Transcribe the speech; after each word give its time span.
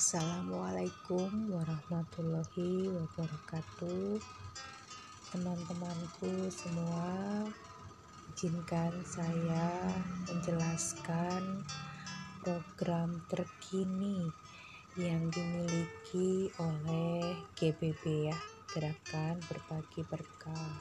Assalamualaikum 0.00 1.52
warahmatullahi 1.52 2.88
wabarakatuh. 2.88 4.16
Teman-temanku 5.28 6.48
semua 6.48 7.44
Izinkan 8.32 8.96
saya 9.04 9.92
menjelaskan 10.24 11.68
program 12.40 13.20
terkini 13.28 14.24
yang 14.96 15.28
dimiliki 15.28 16.48
oleh 16.56 17.36
GBB 17.60 18.32
ya 18.32 18.38
Gerakan 18.72 19.36
Berbagi 19.52 20.00
Berkah. 20.08 20.80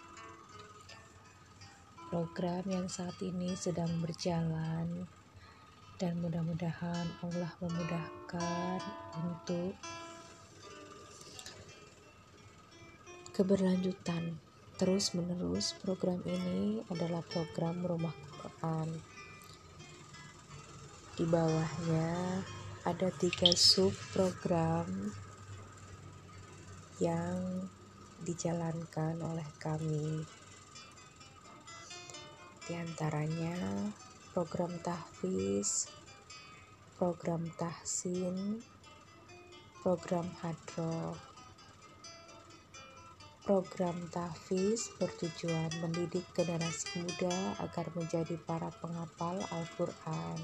Program 2.07 2.63
yang 2.71 2.88
saat 2.88 3.20
ini 3.20 3.51
sedang 3.59 3.99
berjalan 3.99 5.18
dan 6.00 6.16
mudah-mudahan 6.23 7.04
Allah 7.20 7.52
memudahkan 7.59 8.79
untuk 9.20 9.76
keberlanjutan 13.35 14.39
terus 14.80 15.12
menerus 15.12 15.75
program 15.84 16.23
ini 16.23 16.80
adalah 16.88 17.20
program 17.27 17.84
rumah 17.84 18.16
Quran. 18.39 18.88
Di 21.20 21.27
bawahnya 21.27 22.47
ada 22.88 23.11
tiga 23.20 23.52
sub 23.59 23.91
program 24.16 24.88
yang 27.03 27.67
dijalankan 28.23 29.20
oleh 29.20 29.47
kami. 29.59 30.23
Di 32.63 32.72
antaranya 32.80 33.59
program 34.29 34.69
tahfiz, 34.85 35.89
program 37.01 37.49
tahsin, 37.57 38.61
program 39.81 40.29
hadro. 40.45 41.17
Program 43.41 43.97
tahfiz 44.13 44.94
bertujuan 45.02 45.73
mendidik 45.81 46.21
generasi 46.38 47.02
muda 47.02 47.58
agar 47.66 47.89
menjadi 47.97 48.38
para 48.45 48.69
penghafal 48.77 49.41
Al-Quran. 49.49 50.38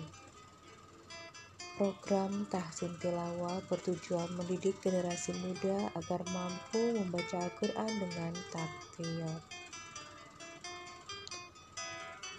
Program 1.77 2.49
tahsin 2.49 2.97
tilawah 2.97 3.61
bertujuan 3.69 4.33
mendidik 4.33 4.81
generasi 4.81 5.37
muda 5.45 5.93
agar 5.93 6.25
mampu 6.33 6.97
membaca 6.97 7.37
Al-Quran 7.37 7.91
dengan 8.01 8.33
tartil. 8.49 9.29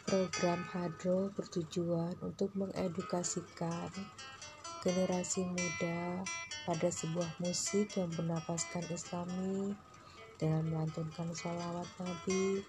Program 0.06 0.62
Hadro 0.70 1.34
bertujuan 1.34 2.14
untuk 2.22 2.54
mengedukasikan 2.54 3.90
generasi 4.78 5.42
muda 5.42 6.22
pada 6.62 6.86
sebuah 6.94 7.26
musik 7.42 7.90
yang 7.98 8.06
bernapaskan 8.14 8.86
islami 8.86 9.74
dengan 10.38 10.62
melantunkan 10.70 11.26
sholawat 11.34 11.90
Nabi 11.98 12.62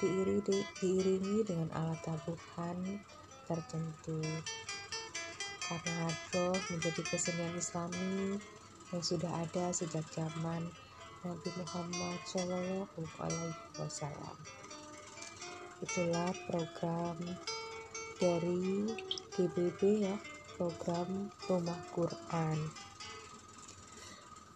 diiringi, 0.00 1.44
dengan 1.44 1.68
alat 1.76 2.00
tabuhan 2.00 3.04
tertentu. 3.44 4.24
Karena 5.68 6.08
Hadro 6.08 6.56
menjadi 6.72 7.04
kesenian 7.04 7.52
islami 7.60 8.40
yang 8.96 9.04
sudah 9.04 9.28
ada 9.44 9.76
sejak 9.76 10.08
zaman 10.08 10.64
Nabi 11.20 11.50
Muhammad 11.52 12.16
Wasallam 13.76 14.36
itulah 15.78 16.34
program 16.50 17.14
dari 18.18 18.90
GBB 19.30 20.02
ya 20.02 20.16
program 20.58 21.30
rumah 21.46 21.78
Quran. 21.94 22.58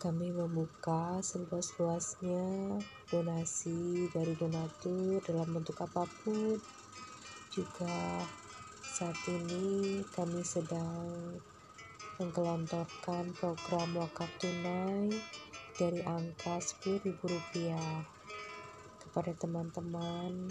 Kami 0.02 0.34
membuka 0.34 1.22
seluas-luasnya 1.22 2.74
donasi 3.06 4.10
dari 4.10 4.34
donatur 4.34 5.22
dalam 5.22 5.54
bentuk 5.54 5.78
apa 5.78 6.02
pun. 6.26 6.58
Juga 7.54 8.26
saat 8.82 9.14
ini 9.30 10.02
kami 10.10 10.42
sedang 10.42 11.38
menggelontorkan 12.18 13.30
program 13.38 13.94
wakaf 13.94 14.26
tunai 14.42 15.06
dari 15.78 16.02
angka 16.02 16.58
Rp10.000 16.58 17.78
kepada 19.06 19.32
teman-teman 19.38 20.50